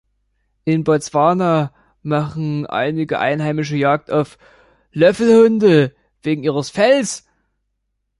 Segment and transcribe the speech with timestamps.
[0.65, 4.39] In Botswana machen einige Einheimische Jagd auf
[4.91, 7.27] Löffelhunde wegen ihres Fells.